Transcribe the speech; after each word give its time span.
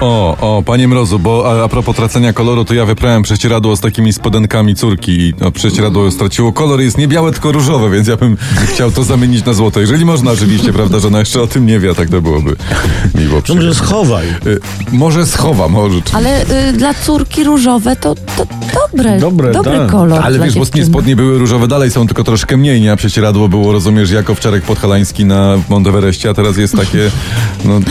O, 0.00 0.36
o, 0.40 0.62
panie 0.62 0.88
Mrozu, 0.88 1.18
bo 1.18 1.52
a, 1.60 1.64
a 1.64 1.68
propos 1.68 1.96
tracenia 1.96 2.32
koloru, 2.32 2.64
to 2.64 2.74
ja 2.74 2.86
wyprałem 2.86 3.22
prześcieradło 3.22 3.76
z 3.76 3.80
takimi 3.80 4.12
spodenkami 4.12 4.74
córki 4.74 5.12
i 5.20 5.34
no, 5.40 5.50
prześcieradło 5.50 6.10
straciło 6.10 6.52
kolor 6.52 6.80
jest 6.80 6.98
nie 6.98 7.08
białe, 7.08 7.32
tylko 7.32 7.52
różowe, 7.52 7.90
więc 7.90 8.08
ja 8.08 8.16
bym 8.16 8.36
chciał 8.66 8.90
to 8.90 9.04
zamienić 9.04 9.44
na 9.44 9.52
złoto. 9.52 9.80
Jeżeli 9.80 10.04
można 10.04 10.30
oczywiście, 10.30 10.72
prawda, 10.72 10.98
że 10.98 11.08
ona 11.08 11.18
jeszcze 11.18 11.42
o 11.42 11.46
tym 11.46 11.66
nie 11.66 11.78
wie, 11.80 11.90
a 11.90 11.94
tak 11.94 12.08
to 12.10 12.22
byłoby 12.22 12.56
miło. 13.14 13.42
To 13.42 13.54
może 13.54 13.74
schowaj. 13.74 14.26
Y, 14.46 14.60
może 14.92 15.26
schowa, 15.26 15.68
może. 15.68 15.98
Ale 16.12 16.42
y, 16.68 16.72
dla 16.72 16.94
córki 16.94 17.44
różowe 17.44 17.96
to, 17.96 18.14
to 18.14 18.46
dobre, 18.74 19.18
Dobre, 19.20 19.52
dobry 19.52 19.78
tak. 19.78 19.90
kolor. 19.90 20.20
Ale 20.24 20.38
wiesz, 20.38 20.54
bo 20.54 20.64
spodnie 20.84 21.16
były 21.16 21.38
różowe, 21.38 21.68
dalej 21.68 21.90
są 21.90 22.06
tylko 22.06 22.24
troszkę 22.24 22.56
mniej, 22.56 22.80
nie? 22.80 22.92
A 22.92 22.96
prześcieradło 22.96 23.48
było, 23.48 23.72
rozumiesz, 23.72 24.10
jako 24.10 24.34
wczorek 24.34 24.64
podhalański 24.64 25.24
na 25.24 25.58
Monteverestie, 25.68 26.30
a 26.30 26.34
teraz 26.34 26.56
jest 26.56 26.76
takie, 26.76 27.10
no, 27.64 27.72
no 27.80 27.84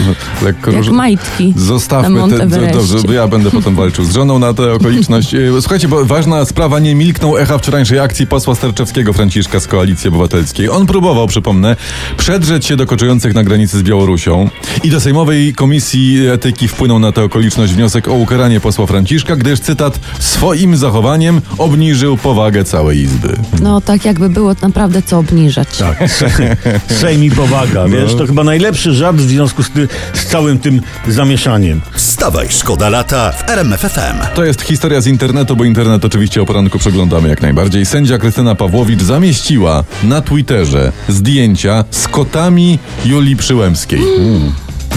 lekko 0.46 0.71
Jak 0.71 0.77
różowe. 0.77 0.98
majtki 0.98 1.54
na 1.58 1.63
Zostawmy 1.98 2.20
Mount 2.20 2.38
te, 2.38 2.44
Everestie. 2.44 2.78
dobrze, 2.78 3.08
bo 3.08 3.14
ja 3.14 3.28
będę 3.28 3.52
potem 3.52 3.76
walczył 3.76 4.05
z 4.05 4.12
żoną 4.12 4.40
na 4.40 4.54
tę 4.54 4.74
okoliczność. 4.74 5.36
Słuchajcie, 5.62 5.88
bo 5.88 6.05
ważna 6.05 6.46
sprawa, 6.46 6.80
nie 6.80 6.96
milknął 6.96 7.38
echa 7.38 7.58
wczorajszej 7.58 8.00
akcji 8.00 8.28
posła 8.28 8.55
Sterczewskiego 8.55 9.14
Franciszka 9.14 9.60
z 9.60 9.68
Koalicji 9.68 10.08
Obywatelskiej. 10.08 10.70
On 10.70 10.86
próbował, 10.86 11.28
przypomnę, 11.28 11.76
przedrzeć 12.18 12.66
się 12.66 12.76
do 12.76 12.86
koczujących 12.86 13.34
na 13.34 13.44
granicy 13.44 13.78
z 13.78 13.84
Białorusią 13.84 14.50
i 14.84 14.90
do 14.90 15.00
Sejmowej 15.00 15.54
Komisji 15.54 16.28
Etyki 16.28 16.68
wpłynął 16.68 17.00
na 17.00 17.12
tę 17.12 17.24
okoliczność 17.24 17.74
wniosek 17.74 18.08
o 18.08 18.14
ukaranie 18.14 18.60
posła 18.60 18.86
Franciszka, 18.86 19.36
gdyż, 19.36 19.60
cytat, 19.60 20.00
swoim 20.20 20.77
zachowaniem 20.77 21.41
obniżył 21.58 22.18
powagę 22.18 22.64
całej 22.64 22.98
Izby. 23.00 23.38
No 23.62 23.82
tak 23.82 24.05
jakby 24.05 24.30
było 24.30 24.55
naprawdę 24.62 25.02
co 25.02 25.18
obniżać. 25.20 25.77
Tak. 25.77 26.04
Sejm 27.02 27.24
i 27.24 27.32
powaga, 27.32 27.88
wiesz? 27.88 28.16
To 28.16 28.27
chyba 28.27 28.43
najlepszy 28.43 28.93
żart 28.93 29.18
w 29.18 29.30
związku 29.30 29.64
z, 29.64 29.70
ty, 29.70 29.88
z 30.14 30.26
całym 30.26 30.60
tym 30.60 30.82
zamieszaniem. 31.08 31.82
Wstawaj, 31.93 32.48
szkoda 32.49 32.90
lata 32.90 33.32
w 33.32 33.49
RMFFM. 33.49 34.35
To 34.35 34.46
jest 34.46 34.62
historia 34.62 35.02
z 35.02 35.07
internetu, 35.07 35.55
bo 35.55 35.63
internet 35.63 36.05
oczywiście 36.05 36.41
o 36.41 36.46
poranku 36.46 36.80
przeglądamy 36.80 37.30
jak 37.30 37.41
najbardziej. 37.41 37.85
Sędzia 37.85 38.18
Krystyna 38.18 38.55
Pawłowicz 38.55 39.02
zamieściła 39.02 39.84
na 40.04 40.21
Twitterze 40.21 40.91
zdjęcia 41.10 41.84
z 41.91 42.08
kotami 42.08 42.80
Julii 43.05 43.35
Przyłębskiej. 43.35 44.02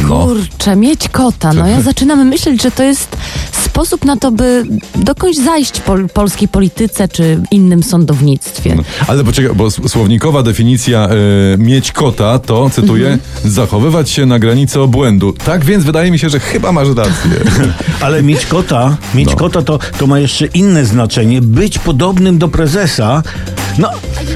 No. 0.08 0.26
Kurczę, 0.26 0.76
mieć 0.76 1.08
kota. 1.08 1.52
No 1.52 1.66
ja 1.66 1.80
zaczynam 1.90 2.28
myśleć, 2.28 2.62
że 2.62 2.70
to 2.70 2.82
jest 2.82 3.16
sposób 3.70 4.04
na 4.04 4.16
to, 4.16 4.30
by 4.30 4.64
dokądś 4.94 5.36
zajść 5.36 5.80
pol 5.80 6.08
polskiej 6.08 6.48
polityce 6.48 7.08
czy 7.08 7.40
innym 7.50 7.82
sądownictwie. 7.82 8.76
Ale 9.06 9.24
poczekaj, 9.24 9.54
bo 9.54 9.70
słownikowa 9.70 10.42
definicja 10.42 11.08
e, 11.08 11.58
mieć 11.58 11.92
kota 11.92 12.38
to, 12.38 12.70
cytuję, 12.70 13.18
zachowywać 13.44 14.10
się 14.10 14.26
na 14.26 14.38
granicy 14.38 14.80
obłędu. 14.80 15.32
Tak 15.32 15.64
więc 15.64 15.84
wydaje 15.84 16.10
mi 16.10 16.18
się, 16.18 16.28
że 16.30 16.40
chyba 16.40 16.72
masz 16.72 16.88
rację. 16.88 17.30
Ale 18.04 18.22
mieć 18.22 18.46
kota, 18.46 18.96
mieć 19.14 19.28
No. 19.28 19.36
kota 19.36 19.62
to, 19.62 19.78
to 19.98 20.06
ma 20.06 20.18
jeszcze 20.18 20.46
inne 20.46 20.84
znaczenie. 20.84 21.40
Być 21.42 21.78
podobnym 21.78 22.38
do 22.38 22.48
prezesa. 22.48 23.22
No, 23.78 23.90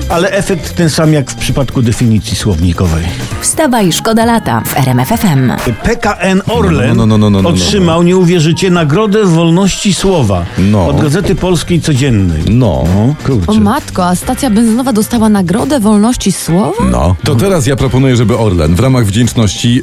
ale 0.08 0.30
efekt 0.30 0.74
ten 0.77 0.90
sam 0.90 1.12
jak 1.12 1.30
w 1.30 1.34
przypadku 1.34 1.82
definicji 1.82 2.36
słownikowej. 2.36 3.04
Wstawaj, 3.41 3.92
szkoda 3.92 4.24
lata 4.24 4.60
w 4.66 4.76
RMFFM. 4.76 5.52
PKN 5.82 6.42
Orlen 6.48 6.96
No, 6.96 7.06
no, 7.06 7.06
no, 7.06 7.18
no, 7.18 7.30
no, 7.30 7.42
no, 7.42 7.42
no. 7.42 7.48
otrzymał, 7.48 8.02
nie 8.02 8.16
uwierzycie, 8.16 8.70
Nagrodę 8.70 9.24
Wolności 9.24 9.94
Słowa 9.94 10.44
No. 10.58 10.86
od 10.86 11.00
Gazety 11.02 11.34
Polskiej 11.34 11.80
Codziennej. 11.80 12.42
No. 12.50 12.84
kurczę. 13.26 13.52
O 13.52 13.54
matko, 13.54 14.06
a 14.06 14.14
stacja 14.14 14.50
benzynowa 14.50 14.92
dostała 14.92 15.28
nagrodę 15.28 15.80
wolności 15.80 16.32
słowa? 16.32 16.84
No. 16.91 17.16
To 17.24 17.34
teraz 17.34 17.66
ja 17.66 17.76
proponuję, 17.76 18.16
żeby 18.16 18.38
Orlen 18.38 18.74
w 18.74 18.80
ramach 18.80 19.04
wdzięczności 19.06 19.82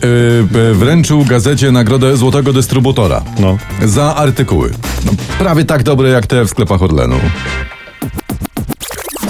e, 0.71 0.73
wręczył 0.73 1.25
gazecie 1.25 1.71
nagrodę 1.71 2.17
złotego 2.17 2.53
dystrybutora. 2.53 3.21
No. 3.39 3.57
Za 3.85 4.15
artykuły. 4.15 4.71
No, 5.05 5.11
prawie 5.39 5.65
tak 5.65 5.83
dobre 5.83 6.09
jak 6.09 6.27
te 6.27 6.45
w 6.45 6.49
sklepach 6.49 6.81
Orlenu. 6.83 7.15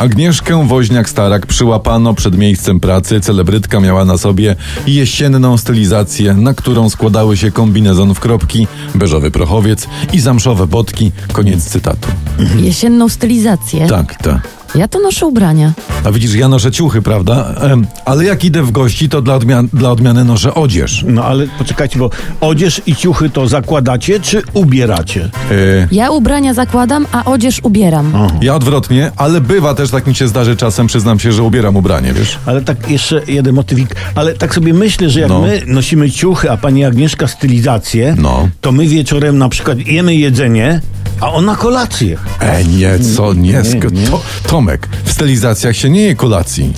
Agnieszkę 0.02 0.68
Woźniak-Starak 0.68 1.46
przyłapano 1.46 2.14
przed 2.14 2.38
miejscem 2.38 2.80
pracy. 2.80 3.22
Celebrytka 3.22 3.80
miała 3.80 4.06
na 4.06 4.18
sobie 4.18 4.56
jesienną 4.88 5.58
stylizację, 5.58 6.34
na 6.34 6.54
którą 6.54 6.90
składały 6.90 7.38
się 7.38 7.52
kombinezon 7.52 8.16
w 8.16 8.20
kropki, 8.20 8.68
beżowy 8.96 9.32
prochowiec 9.32 9.88
i 10.14 10.20
zamszowe 10.20 10.68
botki. 10.68 11.12
Koniec 11.34 11.64
cytatu. 11.66 12.08
Jesienną 12.56 13.10
stylizację. 13.10 13.88
Tak, 13.88 14.16
tak. 14.16 14.61
Ja 14.76 14.88
to 14.88 15.00
noszę 15.00 15.26
ubrania. 15.28 15.72
A 16.04 16.12
widzisz, 16.12 16.34
ja 16.36 16.48
noszę 16.48 16.72
ciuchy, 16.72 17.02
prawda? 17.02 17.54
Em, 17.62 17.88
ale 18.06 18.26
jak 18.26 18.44
idę 18.46 18.64
w 18.64 18.72
gości, 18.72 19.10
to 19.10 19.22
dla, 19.22 19.38
odmian- 19.40 19.68
dla 19.74 19.92
odmiany 19.92 20.26
noszę 20.26 20.54
odzież. 20.54 21.06
No 21.08 21.24
ale 21.26 21.48
poczekajcie, 21.58 22.00
bo 22.00 22.10
odzież 22.42 22.82
i 22.86 22.96
ciuchy 22.96 23.30
to 23.30 23.48
zakładacie 23.48 24.20
czy 24.20 24.42
ubieracie? 24.54 25.30
E, 25.52 25.88
Ja 25.92 26.12
ubrania 26.12 26.54
zakładam, 26.54 27.06
a 27.12 27.26
odzież 27.26 27.60
ubieram. 27.64 28.14
ja 28.42 28.56
odwrotnie, 28.56 29.12
ale 29.18 29.42
bywa 29.42 29.74
też, 29.74 29.90
tak 29.90 30.08
mi 30.08 30.16
się 30.16 30.28
zdarzy 30.28 30.56
czasem, 30.56 30.88
przyznam 30.88 31.20
się, 31.20 31.32
że 31.32 31.44
ubieram 31.44 31.76
ubranie, 31.76 32.14
wiesz? 32.14 32.38
Ale 32.46 32.62
tak 32.62 32.90
jeszcze 32.92 33.22
jeden 33.28 33.56
motywik. 33.56 33.96
Ale 34.16 34.34
tak 34.34 34.56
sobie 34.56 34.74
myślę, 34.74 35.10
że 35.10 35.20
jak 35.20 35.30
No. 35.30 35.42
my 35.42 35.62
nosimy 35.68 36.12
ciuchy, 36.12 36.52
a 36.52 36.58
pani 36.58 36.86
Agnieszka 36.86 37.28
stylizację, 37.28 38.16
No. 38.20 38.48
to 38.62 38.72
my 38.72 38.88
wieczorem 38.88 39.38
na 39.38 39.50
przykład 39.50 39.78
jemy 39.88 40.16
jedzenie, 40.16 40.82
a 41.22 41.32
ona 41.32 41.56
kolację. 41.56 42.18
E, 42.40 42.64
nie, 42.64 43.00
co, 43.16 43.34
nie, 43.34 43.52
Nie, 43.52 43.80
nie. 43.92 44.08
To, 44.08 44.22
Tomek, 44.48 44.88
w 45.04 45.12
stylizacjach 45.12 45.76
się 45.76 45.90
nie 45.90 46.02
je 46.02 46.16
kolacji. 46.16 46.74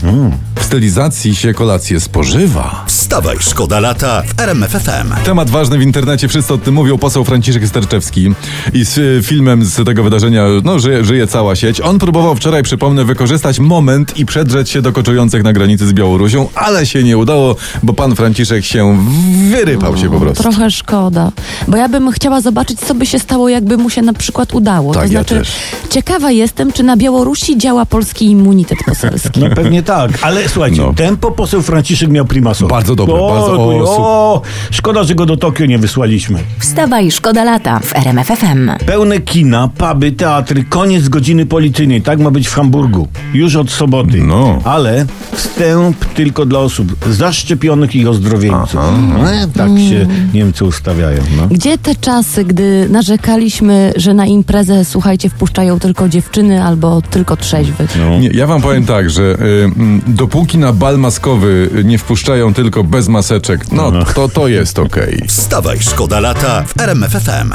W 0.56 0.64
stylizacji 0.64 1.36
się 1.36 1.54
kolację 1.54 2.00
spożywa. 2.00 2.84
Wstawaj, 3.14 3.38
szkoda 3.40 3.80
lata 3.80 4.22
w 4.22 4.40
RMFFM. 4.40 5.14
Temat 5.26 5.50
ważny 5.50 5.78
w 5.78 5.82
internecie, 5.82 6.28
wszyscy 6.28 6.54
o 6.54 6.58
tym 6.58 6.74
mówią. 6.74 6.98
Poseł 6.98 7.24
Franciszek 7.24 7.68
Sterczewski 7.68 8.30
i 8.74 8.86
z 8.86 8.98
y, 8.98 9.20
filmem 9.24 9.66
z 9.66 9.86
tego 9.86 10.04
wydarzenia 10.04 10.46
no, 10.64 10.80
żyje, 10.80 11.04
żyje 11.04 11.28
cała 11.28 11.56
sieć. 11.56 11.82
On 11.82 12.00
próbował 12.00 12.36
wczoraj, 12.36 12.64
przypomnę, 12.64 13.06
wykorzystać 13.06 13.60
moment 13.60 14.18
i 14.18 14.26
przedrzeć 14.26 14.70
się 14.70 14.82
do 14.82 14.92
koczujących 14.92 15.44
na 15.44 15.54
granicy 15.54 15.88
z 15.88 15.94
Białorusią, 15.94 16.48
ale 16.56 16.86
się 16.86 17.04
nie 17.04 17.18
udało, 17.18 17.56
bo 17.84 17.94
pan 17.94 18.16
Franciszek 18.16 18.66
się 18.66 18.98
wyrypał 19.50 19.98
się 19.98 20.10
po 20.12 20.20
prostu. 20.20 20.44
Trochę 20.44 20.72
szkoda, 20.72 21.32
bo 21.68 21.78
ja 21.78 21.90
bym 21.90 22.12
chciała 22.12 22.42
zobaczyć, 22.42 22.80
co 22.80 22.96
by 22.96 23.06
się 23.06 23.20
stało, 23.20 23.50
jakby 23.50 23.78
mu 23.78 23.90
się 23.90 24.02
na 24.02 24.14
przykład 24.14 24.54
udało. 24.54 24.94
Tak, 24.94 25.08
to 25.08 25.14
ja 25.14 25.20
znaczy, 25.20 25.36
też. 25.36 25.52
ciekawa 25.90 26.32
jestem, 26.32 26.72
czy 26.74 26.84
na 26.84 26.98
Białorusi 26.98 27.58
działa 27.58 27.86
polski 27.86 28.26
immunitet 28.26 28.80
poselski. 28.86 29.40
No 29.40 29.50
pewnie 29.50 29.84
tak, 29.84 30.12
ale 30.22 30.50
słuchajcie, 30.50 30.82
No. 30.82 30.94
tempo 30.94 31.32
poseł 31.32 31.62
Franciszek 31.62 32.10
miał 32.10 32.26
primasowe. 32.26 32.70
Bardzo 32.70 32.96
dobre, 33.06 33.22
o, 33.24 33.30
bardzo- 33.34 33.54
o, 33.92 34.34
o, 34.34 34.42
szkoda, 34.72 35.04
że 35.04 35.16
go 35.16 35.26
do 35.26 35.38
Tokio 35.38 35.66
nie 35.66 35.78
wysłaliśmy. 35.78 36.40
Wstawaj, 36.60 37.12
szkoda 37.12 37.44
lata 37.44 37.80
w 37.80 37.96
RMFFM. 37.96 38.72
Pełne 38.86 39.20
kina, 39.20 39.70
puby, 39.78 40.12
teatry, 40.12 40.64
koniec 40.70 41.10
godziny 41.10 41.46
policyjnej. 41.46 42.02
Tak 42.02 42.20
ma 42.20 42.32
być 42.32 42.48
w 42.48 42.54
Hamburgu. 42.54 43.08
Już 43.34 43.56
od 43.56 43.72
soboty. 43.72 44.18
No. 44.18 44.60
Ale 44.64 45.06
wstęp 45.32 46.06
tylko 46.06 46.46
dla 46.46 46.60
osób 46.60 46.96
zaszczepionych 47.10 47.96
i 47.96 48.08
ozdrowieńców. 48.08 48.80
E, 49.26 49.48
tak 49.58 49.70
się 49.70 50.08
Niemcy 50.34 50.66
ustawiają. 50.66 51.22
No. 51.38 51.48
Gdzie 51.48 51.78
te 51.78 51.96
czasy, 51.96 52.44
gdy 52.46 52.88
narzekaliśmy, 52.90 53.94
że 53.96 54.14
na 54.14 54.26
imprezę, 54.26 54.86
słuchajcie, 54.86 55.30
wpuszczają 55.30 55.80
tylko 55.80 56.10
dziewczyny 56.10 56.64
albo 56.64 57.02
tylko 57.02 57.38
trzeźwych? 57.38 57.98
Nie, 58.20 58.28
ja 58.28 58.48
wam 58.48 58.62
powiem 58.62 58.86
tak, 58.86 59.10
że 59.10 59.22
y, 59.24 59.36
dopóki 60.08 60.58
na 60.58 60.74
bal 60.74 61.00
maskowy 61.00 61.70
nie 61.84 61.98
wpuszczają 61.98 62.54
tylko 62.54 62.83
bez 62.84 63.08
maseczek, 63.08 63.72
no 63.72 63.92
to, 64.16 64.30
to 64.30 64.48
jest 64.48 64.80
okej. 64.80 65.24
Wstawaj, 65.28 65.80
szkoda 65.80 66.20
lata 66.20 66.64
w 66.64 66.80
RMFFM. 66.82 67.54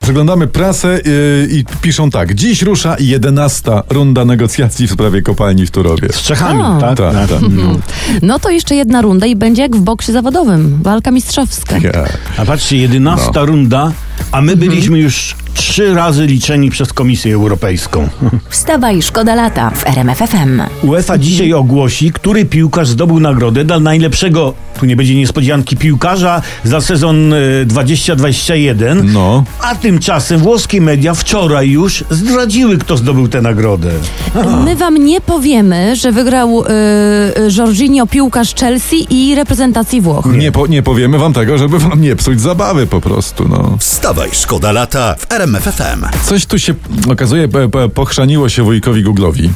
Przeglądamy 0.00 0.46
prasę 0.46 0.98
y, 1.06 1.48
i 1.50 1.64
piszą 1.80 2.10
tak. 2.10 2.34
Dziś 2.34 2.62
rusza 2.62 2.96
11 3.00 3.70
runda 3.90 4.24
negocjacji 4.24 4.86
w 4.86 4.92
sprawie 4.92 5.22
kopalni 5.22 5.66
w 5.66 5.70
Turowie. 5.70 6.08
Z 6.12 6.22
Czechami, 6.22 6.62
A. 6.62 6.78
tak? 6.80 6.96
Tak, 6.98 7.14
tak. 7.28 7.40
No 8.22 8.38
to 8.38 8.50
jeszcze 8.50 8.74
jedna 8.74 9.02
runda 9.02 9.26
i 9.26 9.36
będzie 9.36 9.62
jak 9.62 9.76
w 9.76 9.80
boksie 9.80 10.12
zawodowym. 10.12 10.78
Walka 10.82 11.10
mistrzowska. 11.10 11.78
Ja. 11.78 11.92
A 12.36 12.44
patrzcie, 12.44 12.76
jedenasta 12.76 13.40
No. 13.40 13.46
runda, 13.46 13.92
a 14.32 14.40
my 14.40 14.56
byliśmy 14.56 14.98
już 14.98 15.36
trzy 15.54 15.94
razy 15.94 16.26
liczeni 16.26 16.70
przez 16.70 16.92
Komisję 16.92 17.34
Europejską. 17.34 18.08
Wstawaj, 18.48 19.02
szkoda 19.02 19.34
lata 19.34 19.70
w 19.70 19.86
RMFFM. 19.86 20.62
UEFA 20.82 21.18
dzisiaj 21.18 21.52
ogłosi, 21.52 22.12
który 22.12 22.44
piłkarz 22.44 22.88
zdobył 22.88 23.20
nagrodę 23.20 23.64
dla 23.64 23.80
najlepszego 23.80 24.54
Tu 24.80 24.86
nie 24.86 24.96
będzie 24.96 25.14
niespodzianki 25.14 25.76
piłkarza 25.76 26.42
za 26.64 26.80
sezon 26.80 27.32
e, 27.32 27.64
2021. 27.64 29.12
No. 29.12 29.44
A 29.60 29.74
tymczasem 29.74 30.40
włoskie 30.40 30.80
media 30.80 31.14
wczoraj 31.14 31.70
już 31.70 32.04
zdradziły, 32.10 32.78
kto 32.78 32.96
zdobył 32.96 33.28
tę 33.28 33.42
nagrodę. 33.42 33.90
My 34.64 34.76
wam 34.76 35.04
nie 35.04 35.20
powiemy, 35.20 35.96
że 35.96 36.12
wygrał 36.12 36.64
y, 36.64 36.66
y, 36.68 37.48
Jorginho 37.58 38.06
piłkarz 38.06 38.54
Chelsea 38.54 39.06
i 39.10 39.34
reprezentacji 39.34 40.00
Włoch. 40.00 40.26
Nie, 40.26 40.52
po, 40.52 40.66
nie 40.66 40.82
powiemy 40.82 41.18
wam 41.18 41.32
tego, 41.32 41.58
żeby 41.58 41.78
wam 41.78 42.00
nie 42.00 42.16
psuć 42.16 42.40
zabawy 42.40 42.86
po 42.86 43.00
prostu, 43.00 43.48
no. 43.48 43.76
Wstawaj, 43.78 44.28
szkoda 44.32 44.72
lata 44.72 45.14
w 45.18 45.32
RMF 45.32 45.43
FM. 45.52 46.04
Coś 46.26 46.46
tu 46.46 46.58
się 46.58 46.74
okazuje, 47.10 47.48
pochrzaniło 47.94 48.48
się 48.48 48.62
wujkowi 48.62 49.04
Google'owi. 49.04 49.48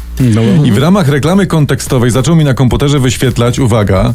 I 0.64 0.72
w 0.72 0.78
ramach 0.78 1.08
reklamy 1.08 1.46
kontekstowej 1.46 2.10
zaczął 2.10 2.36
mi 2.36 2.44
na 2.44 2.54
komputerze 2.54 3.00
wyświetlać, 3.00 3.58
uwaga, 3.58 4.14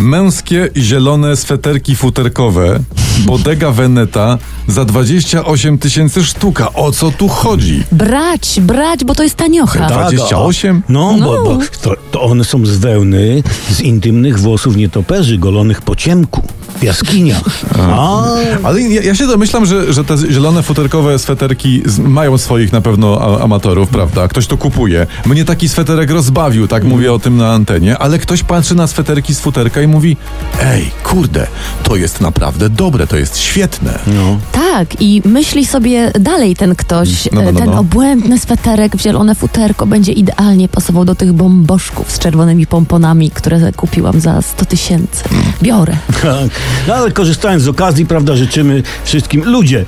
męskie 0.00 0.68
zielone 0.76 1.36
sweterki 1.36 1.96
futerkowe 1.96 2.78
Bodega 3.26 3.70
Veneta 3.70 4.38
za 4.68 4.84
28 4.84 5.78
tysięcy 5.78 6.24
sztuka. 6.24 6.72
O 6.72 6.92
co 6.92 7.10
tu 7.10 7.28
chodzi? 7.28 7.82
Brać, 7.92 8.60
brać, 8.60 9.04
bo 9.04 9.14
to 9.14 9.22
jest 9.22 9.34
taniocha. 9.36 9.78
Tak. 9.88 9.98
28? 9.98 10.82
No, 10.88 11.16
No. 11.18 11.26
bo, 11.26 11.44
bo 11.44 11.58
to, 11.82 11.94
to 12.10 12.22
one 12.22 12.44
są 12.44 12.66
z 12.66 12.76
wełny, 12.76 13.42
z 13.70 13.80
intymnych 13.80 14.38
włosów 14.38 14.76
nietoperzy, 14.76 15.38
golonych 15.38 15.82
po 15.82 15.96
ciemku, 15.96 16.42
jaskiniach. 16.82 17.42
A, 17.80 18.24
Ale 18.62 18.80
ja, 18.80 19.02
ja 19.02 19.14
się 19.14 19.26
domyślam, 19.26 19.66
że, 19.66 19.92
że 19.92 20.04
te 20.04 20.16
zielone 20.18 20.62
futerkowe 20.62 21.18
sweterki 21.18 21.82
z, 21.84 21.98
mają 21.98 22.38
swoich 22.38 22.72
na 22.72 22.80
pewno 22.80 23.18
a, 23.20 23.44
amatorów, 23.44 23.88
prawda? 23.88 24.28
Ktoś 24.28 24.46
to 24.46 24.56
kupuje. 24.56 25.06
Mnie 25.26 25.44
taki 25.44 25.68
sweterek 25.68 26.10
rozbawił, 26.10 26.68
tak 26.68 26.84
mówię 26.84 27.12
o 27.12 27.18
tym 27.18 27.36
na 27.36 27.52
antenie, 27.52 27.98
ale 27.98 28.18
ktoś 28.18 28.42
patrzy 28.42 28.74
na 28.74 28.86
sweterki 28.86 29.34
z 29.34 29.40
futerka 29.40 29.82
i 29.82 29.86
mówi 29.86 30.16
ej, 30.62 30.90
kurde, 31.04 31.46
to 31.82 31.96
jest 31.96 32.20
naprawdę 32.20 32.68
dobre, 32.70 33.06
to 33.06 33.16
jest 33.16 33.38
świetne. 33.38 33.98
no. 34.06 34.38
Tak, 34.52 35.00
i 35.00 35.22
myśli 35.24 35.66
sobie 35.66 36.12
dalej 36.20 36.56
ten 36.56 36.74
ktoś, 36.74 37.28
No, 37.32 37.42
no, 37.42 37.48
e, 37.48 37.52
no, 37.52 37.60
ten 37.60 37.70
no. 37.70 37.78
obłędny 37.78 38.38
sweterek 38.38 38.96
w 38.96 39.00
zielone 39.02 39.34
futerko 39.34 39.86
będzie 39.86 40.12
idealnie 40.12 40.68
pasował 40.68 41.04
do 41.04 41.14
tych 41.14 41.32
bomboszków 41.32 42.10
z 42.12 42.18
czerwonymi 42.18 42.66
pomponami, 42.66 43.30
które 43.30 43.72
kupiłam 43.72 44.20
za 44.20 44.42
100 44.42 44.64
tysięcy. 44.64 45.24
Biorę. 45.62 45.96
Tak. 46.22 46.50
No, 46.88 46.94
ale 46.94 47.10
korzystając 47.10 47.62
z 47.62 47.68
okazji, 47.68 48.06
prawda, 48.06 48.36
życzymy 48.36 48.82
wszystkim 49.04 49.44
ludzie, 49.44 49.84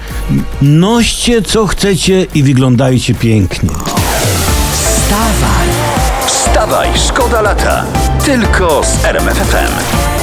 noście 0.63 1.43
co 1.43 1.67
chcecie 1.67 2.27
i 2.35 2.43
wyglądajcie 2.43 3.15
pięknie. 3.15 3.71
Wstawaj, 6.27 6.89
szkoda 7.09 7.41
lata. 7.41 7.85
Tylko 8.25 8.83
z 8.85 9.05
RMF 9.05 9.37
FM. 9.37 10.14